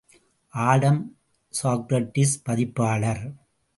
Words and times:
Adam 0.53 1.01
Socrates 1.53 2.35
பதிப்பாளர். 2.43 3.23